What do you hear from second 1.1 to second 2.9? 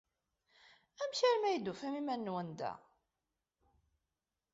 armi ay d-tufam iman-nwen da?